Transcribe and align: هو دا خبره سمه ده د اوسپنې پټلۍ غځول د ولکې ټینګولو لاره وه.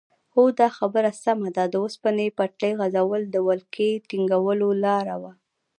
هو 0.33 0.43
دا 0.59 0.67
خبره 0.77 1.09
سمه 1.23 1.49
ده 1.55 1.63
د 1.69 1.75
اوسپنې 1.83 2.27
پټلۍ 2.37 2.71
غځول 2.79 3.21
د 3.29 3.35
ولکې 3.47 3.89
ټینګولو 4.09 4.67
لاره 4.85 5.15
وه. 5.21 5.31